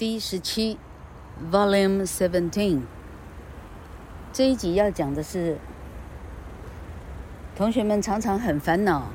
[0.00, 0.78] 第十七
[1.52, 2.84] ，Volume Seventeen。
[4.32, 5.58] 这一集要讲的是，
[7.54, 9.08] 同学们常常很烦恼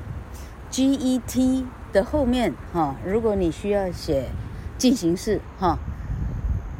[0.70, 4.28] ，GET 的后面哈，如果你需要写
[4.78, 5.76] 进行式哈，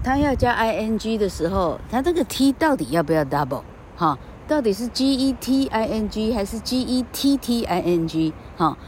[0.05, 3.65] 它要加 ING 的时候，它这个 T 到底要不要 double
[3.97, 4.17] 哈？
[4.47, 8.79] 到底是 GETING 还是 GETTING 哈？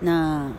[0.00, 0.50] 那。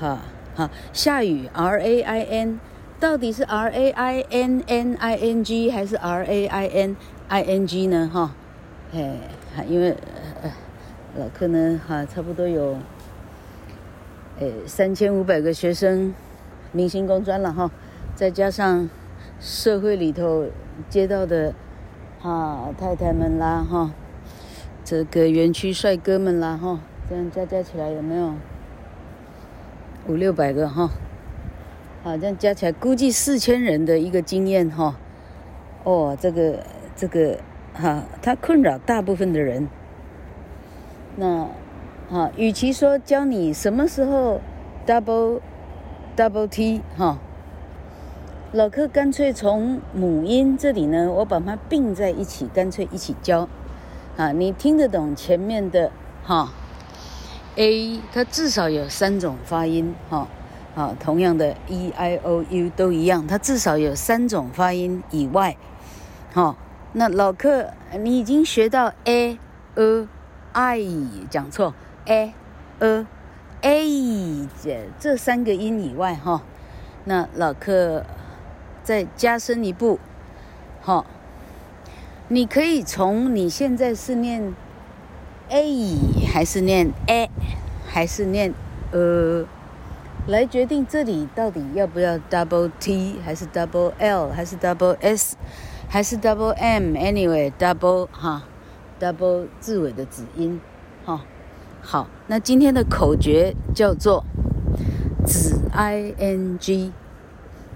[0.00, 0.18] 哈
[0.58, 2.58] 好，下雨 R A I N，
[2.98, 6.96] 到底是 R A I N N I N G 还是 R A I N
[7.28, 8.10] I N G 呢？
[8.12, 8.34] 哈，
[8.92, 9.20] 哎，
[9.68, 9.96] 因为
[10.42, 10.50] 呃
[11.16, 12.76] 老客呢哈，差不多有
[14.40, 16.12] 诶三千五百个学生，
[16.72, 17.70] 明星工专了哈，
[18.16, 18.90] 再加上
[19.38, 20.46] 社会里头
[20.90, 21.54] 接到的
[22.18, 23.92] 哈太太们啦哈，
[24.84, 28.34] 这个园区帅哥们啦哈，这样加加起来有没有？
[30.08, 30.90] 五六百个哈，
[32.02, 34.96] 好，这样加起来估计四千人的一个经验哈。
[35.84, 36.64] 哦，这个
[36.96, 37.38] 这个
[37.74, 39.68] 哈，它困扰大部分的人。
[41.16, 41.48] 那，
[42.10, 44.40] 哈，与其说教你什么时候
[44.86, 45.40] double
[46.16, 47.18] double T 哈，
[48.52, 53.46] 老课干脆从母音这里呢，我把它并在一起，干脆一起教。
[54.16, 55.92] 啊，你听得懂前面的
[56.24, 56.50] 哈
[57.58, 60.28] ？A 它至少有三种发音，哈，
[60.76, 65.56] 啊，同样的 E I O U 都一样，它至少有三种发音以外，
[66.32, 66.56] 好，
[66.92, 69.36] 那老课你已经学到 A、
[69.74, 70.08] E、
[70.52, 70.86] I
[71.28, 71.74] 讲错
[72.06, 72.32] ，A、
[72.78, 73.06] E、
[73.62, 76.42] A 这这三个音以外，哈，
[77.06, 78.04] 那老课
[78.84, 79.98] 再加深一步，
[80.80, 81.04] 好，
[82.28, 84.54] 你可以从你现在是念。
[85.50, 85.64] A
[86.38, 87.28] 还是念 A，
[87.84, 88.54] 还是念
[88.92, 89.44] 呃，
[90.28, 95.36] 来决定这里到底要不要 double T，还是 double L，还是 double S，
[95.88, 98.44] 还是 double M？Anyway，double 哈
[99.00, 100.60] ，double 字尾的子音，
[101.04, 101.22] 哈，
[101.82, 104.24] 好，那今天的口诀叫做
[105.26, 106.92] 子 ing。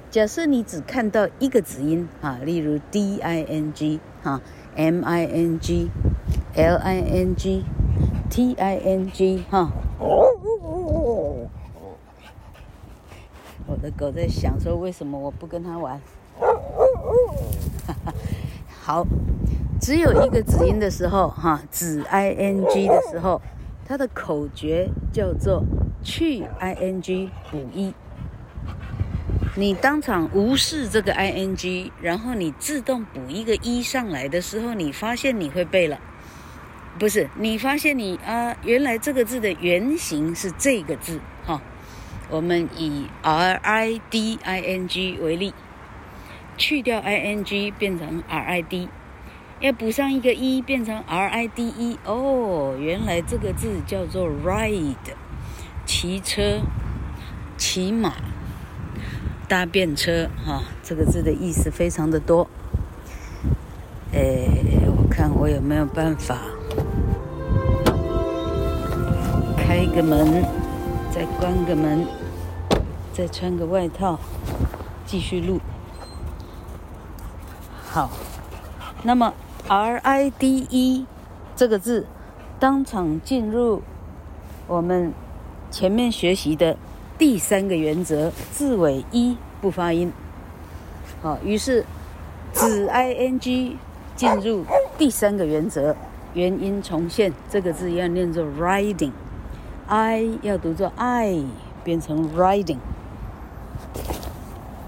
[0.08, 4.40] 假设你只看到一个子音啊，例如 D I N G 哈
[4.76, 5.90] ，M I N G。
[6.54, 7.64] L I N G
[8.32, 10.34] T I N G 哈，我
[13.82, 16.00] 的狗在想说，为什么我不跟它玩？
[18.80, 19.06] 好，
[19.78, 23.42] 只有一个子音的时候哈，子 I N G 的时候，
[23.84, 25.62] 它的口诀叫做
[26.02, 27.92] 去 I N G 补一。
[29.54, 36.00] 你当场无视这个 I N G，然后你自动补一个一上来的时候，你发现你会背了。
[37.02, 41.60] 不是，你发现你啊，原来这个字的原型是这个字哈。
[42.30, 45.52] 我们以 R I D I N G 为例，
[46.56, 48.88] 去掉 I N G 变成 R I D，
[49.58, 51.98] 要补上一个 E 变成 R I D E。
[52.04, 54.94] 哦，原来这个字叫做 ride，
[55.84, 56.60] 骑车、
[57.56, 58.12] 骑马、
[59.48, 60.62] 搭便车哈。
[60.84, 62.48] 这个字的意思非常的多。
[64.12, 66.38] 诶，我看我有没有办法。
[69.74, 70.44] 开个门，
[71.10, 72.06] 再关个门，
[73.14, 74.18] 再穿个外套，
[75.06, 75.58] 继续录。
[77.88, 78.10] 好，
[79.02, 79.32] 那么
[79.68, 81.06] R I D E
[81.56, 82.06] 这个字，
[82.60, 83.80] 当场进入
[84.66, 85.14] 我们
[85.70, 86.76] 前面学习的
[87.16, 90.12] 第三个原则：字尾一不发音。
[91.22, 91.86] 好，于是
[92.52, 93.78] 子 I N G
[94.16, 94.66] 进入
[94.98, 95.96] 第三个原则，
[96.34, 99.12] 元音重现，这个字要念作 riding。
[99.92, 101.42] I 要读作 I，
[101.84, 102.78] 变成 riding。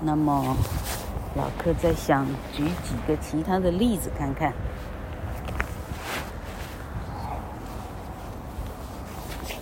[0.01, 0.57] 那么
[1.37, 4.55] 老课在想举几个其他的例子看看。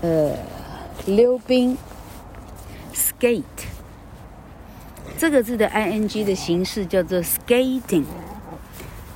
[0.02, 0.36] 呃，
[1.06, 1.76] 溜冰
[2.94, 3.42] ，skate，
[5.18, 8.04] 这个字的 ing 的形式叫做 skating。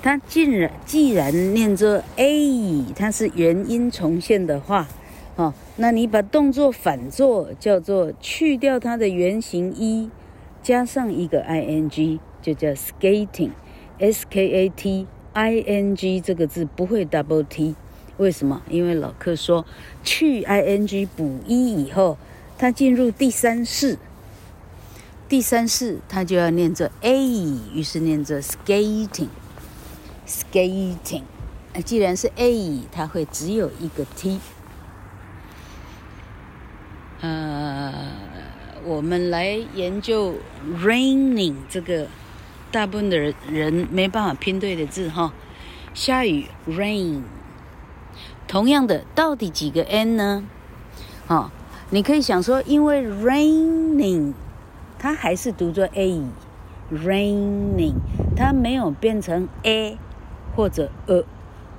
[0.03, 4.89] 它竟然既然念作 A，它是元音重现的话。
[5.37, 10.09] 好，那你把动作反做，叫做去掉它的原型一，
[10.63, 17.75] 加上一个 i n g，就叫 skating，s k a t i n g 这个字不会 double t，
[18.17, 18.63] 为什么？
[18.71, 19.67] 因为老客说
[20.03, 22.17] 去 i n g 补一以后，
[22.57, 23.99] 它进入第三式，
[25.29, 27.15] 第三式它就要念作 a，
[27.75, 31.25] 于是念作 skating，skating，
[31.85, 34.41] 既然是 a，它会只有一个 t。
[37.23, 37.95] 呃，
[38.85, 40.35] 我们来研究
[40.79, 42.07] raining 这个
[42.71, 45.33] 大部分的人人没办法拼对的字哈，
[45.95, 47.23] 下雨 rain。
[48.47, 50.45] 同样的，到底几个 n 呢？
[51.27, 51.51] 哈，
[51.91, 54.35] 你可以想说，因为 raining
[54.99, 57.95] 它还是读作 a，raining
[58.37, 59.97] 它没有变成 a
[60.55, 61.25] 或者 a，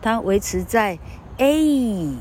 [0.02, 0.98] 它维持在
[1.38, 2.18] a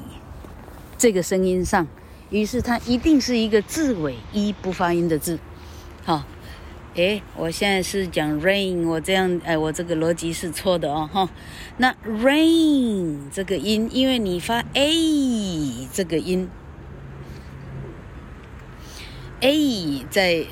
[0.98, 1.86] 这个声音上。
[2.28, 5.38] 于是它一定是一个字尾一不发音的字，
[6.04, 6.24] 好，
[6.94, 11.30] 诶，我现在是讲 rain，我这样，哎，我这个逻辑是错的哦，哈，
[11.76, 16.48] 那 rain 这个音，因为你发 a 这个音
[19.40, 20.44] ，a 在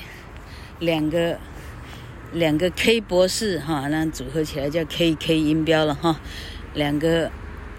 [0.78, 1.40] 两个
[2.32, 6.20] 两个 k 博士哈，那组合起来叫 k k 音标了哈，
[6.72, 7.32] 两个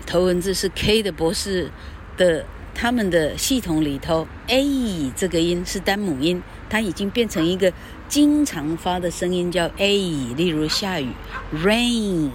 [0.06, 1.72] 头文字是 k 的博士
[2.18, 2.46] 的。
[2.78, 7.72] 他们的系统里头，a 这个音是单母音，它已经变成一个
[8.10, 9.98] 经常发的声音，叫 a。
[10.36, 11.08] 例如下雨
[11.54, 12.30] ，rain。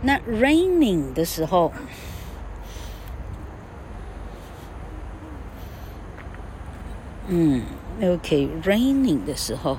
[0.00, 1.72] 那 raining 的时候，
[7.26, 7.62] 嗯
[8.00, 9.76] ，OK，raining 的时候，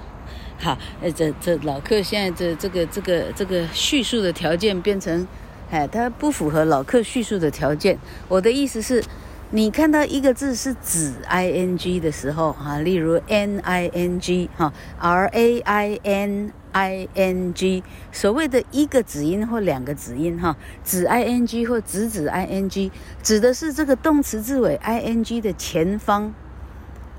[0.60, 5.28] 好，呃，这这老客现在这这个这个这个叙述的条件变成，
[5.72, 7.98] 哎，它不符合老客叙述的条件。
[8.28, 9.04] 我的意思是。
[9.52, 21.08] 你看到一个字是子 i n g 的时候，哈，例如 n i n g 哈，r a i n i n g，所谓的一个子音或两个子音，哈，子
[21.08, 22.92] i n g 或子子 i n g，
[23.24, 26.32] 指的是这个动词字尾 i n g 的前方，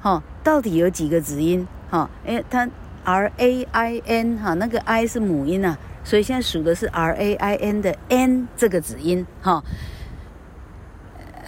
[0.01, 1.67] 哈，到底有几个子音？
[1.91, 2.69] 哈，诶，它
[3.03, 9.65] r a i n 哈，那个 i 是母音啊，所以现在数的是 r a i n 的 n 这个子音，哈。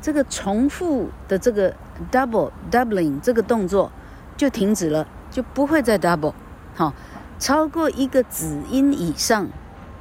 [0.00, 1.74] 这个重复的这个
[2.12, 3.90] double doubling 这个动作
[4.36, 6.32] 就停止了，就不会再 double。
[6.76, 6.94] 好，
[7.40, 9.48] 超过一个子音以上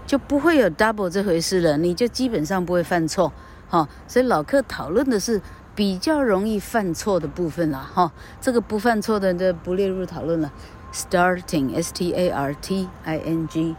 [0.06, 3.34] 就不会有 double 这回事了，你就基本上不会犯错。
[3.68, 5.42] 好，所以老客讨论的是
[5.74, 7.80] 比较容易犯错的部分了。
[7.80, 10.54] 哈，这个不犯错的就不列入讨论了。
[10.94, 13.76] Starting S T A R T I N G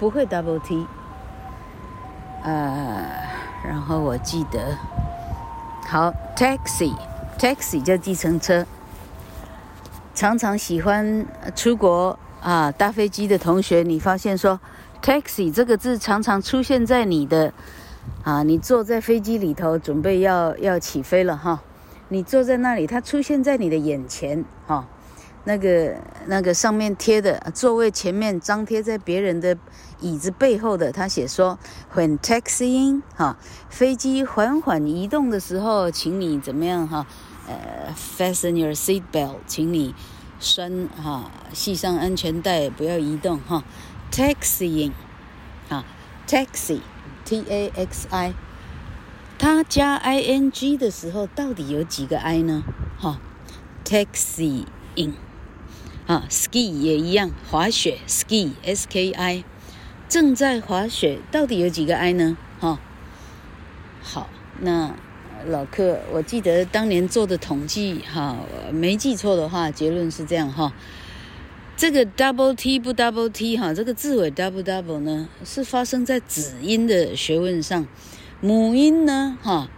[0.00, 0.84] 不会 double T。
[2.42, 3.04] 呃，
[3.66, 4.76] 然后我记得，
[5.86, 8.64] 好，taxi，taxi 叫计程车。
[10.14, 14.58] 常常喜欢出国啊搭飞机的同学，你发现说
[15.02, 17.52] ，taxi 这个字常常出现在你的
[18.24, 21.60] 啊，你坐在飞机里头准备要要起飞了哈，
[22.08, 24.86] 你坐在那里，它出现在你的眼前哈。
[25.44, 29.56] 那个那个上面贴的座位前面张贴在别人的
[30.00, 31.58] 椅子背后的，他写说
[31.94, 33.36] ：When taxiing，哈，
[33.70, 37.06] 飞机缓缓移动的时候，请你怎么样哈？
[37.46, 39.94] 呃，fasten your seat belt，请你
[40.38, 43.64] 拴哈，系上安全带，不要移动哈。
[44.12, 44.92] Taxiing，
[45.70, 45.84] 啊
[46.26, 48.34] ，taxi，T A X I，
[49.38, 52.62] 它加 I N G 的时候，到底有几个 I 呢？
[52.98, 53.18] 哈
[53.84, 54.66] ，taxiing。
[56.08, 59.44] 啊，ski 也一样，滑雪，ski s k i，
[60.08, 62.38] 正在滑雪，到底有几个 i 呢？
[62.58, 62.80] 哈、
[64.02, 64.94] 好，那
[65.46, 68.38] 老客，我记得当年做的统计，哈，
[68.72, 70.72] 没记错的话，结论是这样哈。
[71.76, 77.86] 这个 double t 不 double t 哈，这个字尾 double double 呢，是发生在子音的学问上，
[78.40, 79.68] 母音呢哈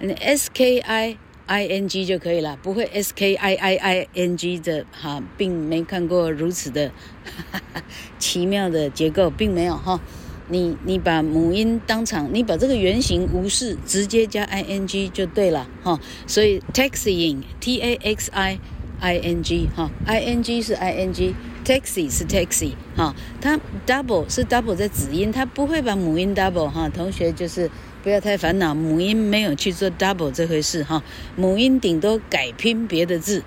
[0.00, 1.16] ，s k i
[1.60, 6.90] i n g 就可以了，不会 s k i i i n g 的哈，并没看过如此的
[7.24, 7.82] 哈 哈
[8.18, 10.00] 奇妙的结构，并没有哈。
[10.48, 15.98] 你你把母音当场，你把这个原型无视，直接加 i n g 就对了哈。
[16.26, 18.58] 所以 taxiing t a x i
[19.00, 23.14] i n g 哈，i n g 是 i n g，taxi 是 taxi 哈。
[23.40, 26.88] 它 double 是 double 在子音，它不会把母音 double 哈。
[26.88, 27.70] 同学就是
[28.02, 31.04] 不要太烦恼，母音没有去做 double 这回事哈。
[31.36, 33.44] 母音顶多改拼别的字，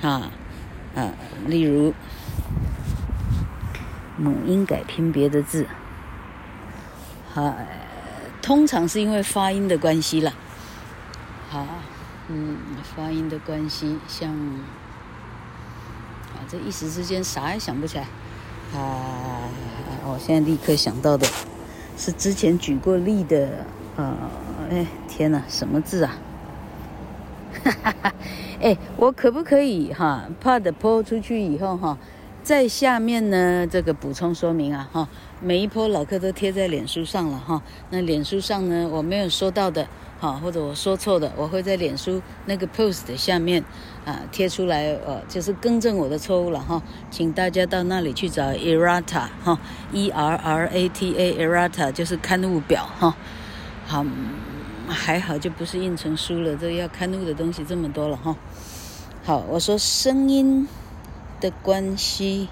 [0.00, 0.30] 哈
[0.96, 1.12] 啊，
[1.46, 1.92] 例如
[4.16, 5.66] 母音改拼别的字。
[7.34, 7.54] 哈，
[8.40, 10.32] 通常是因为发音的关系啦。
[11.50, 11.66] 好，
[12.28, 12.56] 嗯，
[12.96, 14.30] 发音的关系，像
[16.32, 18.04] 啊，这一时之间啥也想不起来。
[18.74, 19.44] 啊，
[20.04, 21.28] 我现在立刻想到的
[21.98, 23.66] 是之前举过例的，
[23.98, 24.16] 呃，
[24.70, 26.16] 哎，天哪，什么字啊？
[27.64, 28.14] 哈哈哈，
[28.62, 31.98] 哎，我可不可以哈，怕的泼出去以后哈？
[32.44, 35.08] 在下面呢，这个补充说明啊，哈，
[35.40, 37.60] 每一波老课都贴在脸书上了哈。
[37.90, 39.88] 那脸书上呢，我没有说到的，
[40.20, 43.64] 哈，或者我说错的，我会在脸书那个 post 的下面
[44.04, 46.80] 啊贴出来，呃，就是更正我的错误了哈。
[47.10, 49.58] 请大家到那里去找 errata 哈
[49.90, 53.16] ，e r r a t a errata 就是刊物表哈。
[53.88, 54.04] 好，
[54.86, 58.36] 还好就不是印成书了，这要刊物的东西这么多了哈。
[59.24, 60.68] 好，我说声音。
[61.40, 62.48] 的关系，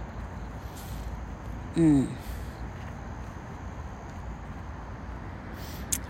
[1.75, 2.07] 嗯，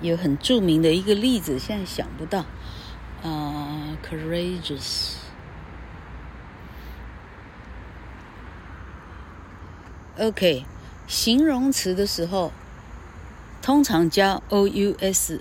[0.02, 2.45] 有很著名的一个例子，现在想不到，
[3.23, 5.14] 啊 courageous。
[10.18, 10.66] OK，
[11.06, 12.52] 形容词的时候，
[13.67, 15.41] 通常加 OUS，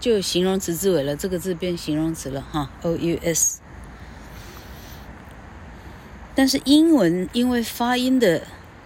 [0.00, 3.58] 就形容词字尾了，这个字变形容词了哈，OUS。
[6.34, 8.42] 但是英文因为发音的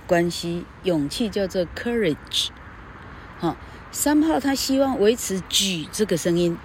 [0.06, 2.48] 关系，勇气叫做 courage，
[3.40, 3.56] 哈，
[3.90, 6.58] 三号他希望维持 G 这个声音，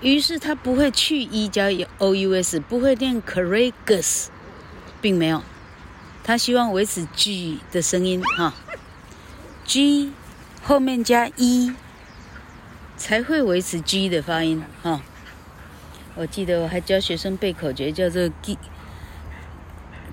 [0.00, 1.64] 于是他不会去 E 加
[1.98, 4.28] O U S，不会念 courageous，
[5.00, 5.42] 并没有，
[6.22, 8.54] 他希望维持 G 的声音，哈
[9.64, 10.12] ，G
[10.68, 11.72] 后面加一。
[12.98, 15.00] 才会维持 G 的发音，哈，
[16.16, 18.58] 我记得我还教学生背口诀，叫做 G。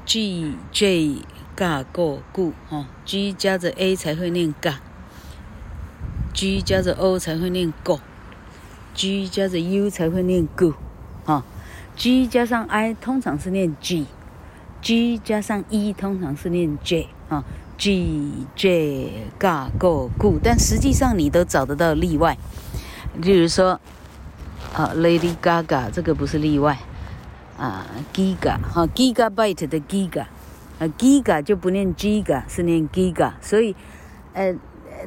[0.06, 1.24] G J
[1.56, 4.80] 嘎 Go Gu 哈，G 加着 A 才会念嘎
[6.32, 10.76] ，G 加着 O 才会念 Go，G 加着 U 才会念 Gu
[11.26, 11.44] 哈
[11.98, 17.44] ，G 加上 I 通常是念 G，G 加上 E 通常是念 J 哈。
[17.78, 22.38] ，G J 嘎 Go Gu，但实际上你都找得到例外，
[23.22, 23.80] 例如说
[24.74, 26.78] 啊，Lady Gaga 这个不是例外。
[27.58, 30.24] 啊，giga 哈，gigabyte 的 giga，
[30.78, 33.74] 啊，giga 就不念 giga，是念 giga，所以，
[34.34, 34.54] 呃，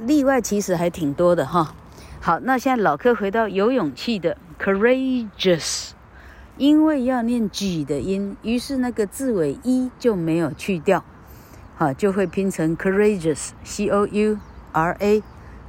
[0.06, 1.74] 例外其实还挺多的哈。
[2.20, 5.90] 好，那现在老客回到有勇气的 courageous，
[6.56, 11.04] 因为要念 g 的音，于是那个字尾 e 就没有去掉，
[11.78, 14.36] 好，就会拼成 courageous，c o u
[14.72, 15.22] r a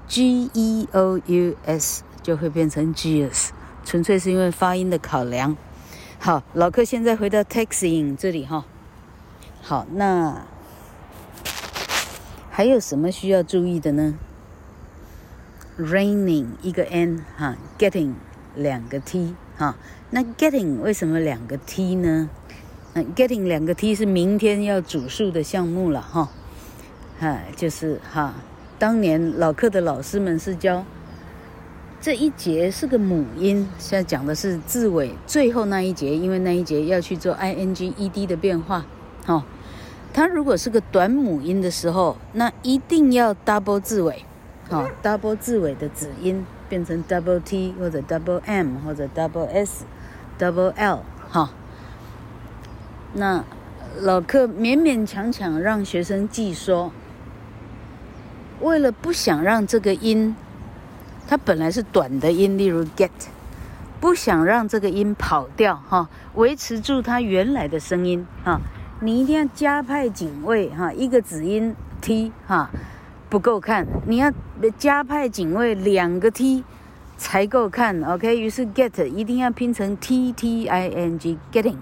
[0.07, 3.49] g e o u s，就会变成 geous，
[3.85, 5.55] 纯粹是因为发音的考量。
[6.17, 8.65] 好，老客现在回到 taxiing 这里哈。
[9.61, 10.47] 好，那
[12.49, 14.15] 还有什么需要注意的呢
[15.77, 18.15] ？Raining 一个 n 哈，getting
[18.55, 19.75] 两个 t 哈。
[20.09, 22.31] 那 getting 为什么两个 t 呢？
[22.93, 26.29] 嗯 getting 两个 t 是明天要主述的项目了哈。
[27.19, 28.33] 哈，就是哈，
[28.77, 30.85] 当年老课的老师们是教。
[32.01, 38.85] 这一节是个母音，现在讲的是字尾最后那一节，因为那一节要去做 i n g e d 的变化，
[39.25, 39.43] 哈，
[40.13, 44.23] 它如果是个短母音的时候，那一定要 double 字尾，
[44.69, 49.83] 好、哦、double 字尾的子音变成 double t 或者 double m 或者 double s
[50.39, 51.51] double l 哈、
[53.13, 53.43] 那
[53.99, 56.91] 老课勉勉强强让学生记说，
[58.61, 60.35] 为了不想让这个音。
[61.27, 63.11] 它本来是短的音，例如 get，
[63.99, 68.59] 不想让这个音跑掉哈，维持住它原来的声音哈。
[69.01, 72.71] 你一定要加派警卫哈，一个子音 t 哈
[73.29, 74.33] 不够看，你要
[74.79, 76.63] 加派警卫两个 t
[77.15, 78.01] 才够看。
[78.03, 81.77] OK，于是 get 一定要拼成 t t i n g getting，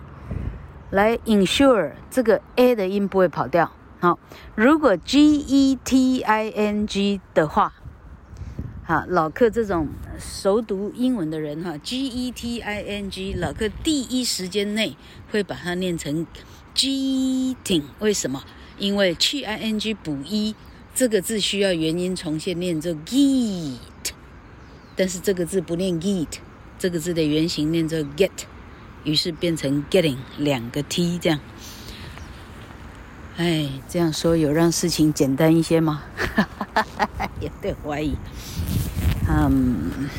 [0.90, 3.72] 来 ensure 这个 a 的音不会跑掉。
[4.00, 4.20] 好，
[4.56, 7.74] 如果 g e t i n g 的话，
[8.84, 9.90] 好，老克这种
[10.20, 14.96] 熟读英文的人哈，g e t i n g，老克第一时间内
[15.32, 16.26] 会把它念成
[16.76, 17.84] geting。
[18.00, 18.44] 为什么？
[18.78, 20.56] 因为去 i n g 补 e
[20.94, 24.12] 这个字需要元音重现念作 get，
[24.96, 26.38] 但是这个字不念 get，
[26.78, 28.30] 这个字的原型念作 get，
[29.08, 31.40] 于是变成 getting 两个 t 这样。
[33.38, 36.04] 哎，这样说有让事情简单一些吗？
[37.40, 38.18] 有点怀疑。
[39.30, 40.10] 嗯，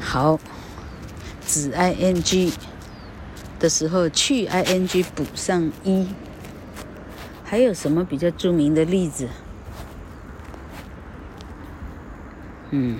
[0.00, 0.40] 好，
[1.44, 2.52] 子 ing
[3.58, 6.08] 的时候去 ing 补上 e，
[7.44, 9.28] 还有什么比较著名的例子？
[12.70, 12.98] 嗯，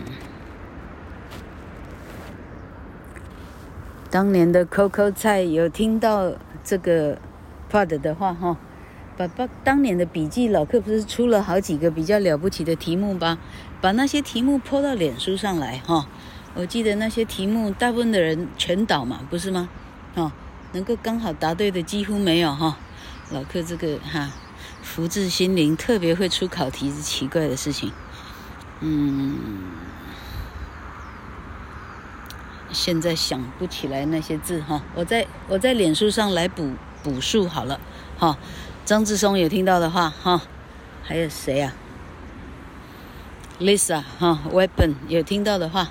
[4.11, 7.19] 当年的 Coco 菜有听到这个。
[7.73, 8.57] 画的的话，哈，
[9.17, 13.39] 把把当年的笔记老客不是出了好几个比较了不起的题目吧？
[13.81, 16.09] 把那些题目泼到脸书上来，哈，
[16.55, 19.69] 我记得那些题目大部分的人全倒嘛，不是吗？
[20.17, 20.33] 哦，
[20.73, 22.77] 能够刚好答对的几乎没有，哈。
[23.31, 24.29] 老客这个哈，
[24.83, 27.93] 福至心灵，特别会出考题是奇怪的事情，
[28.81, 29.39] 嗯，
[32.73, 36.71] 现在想不起来那些字哈，我在我在脸书上来补。
[37.03, 37.81] 补数好了，
[38.19, 38.37] 哈，
[38.85, 40.43] 张志松有听到的话，哈，
[41.03, 41.73] 还有谁啊
[43.59, 45.89] ？Lisa 哈，Weapon 有听到的话，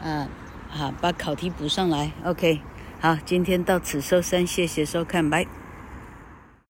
[0.00, 0.28] 啊，
[0.68, 2.60] 好，把考题补上来，OK，
[3.00, 5.59] 好，今天到此收山，谢谢收看，拜。